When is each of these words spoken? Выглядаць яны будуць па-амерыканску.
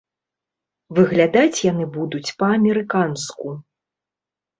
Выглядаць 0.99 1.57
яны 1.71 1.85
будуць 1.97 2.33
па-амерыканску. 2.39 3.53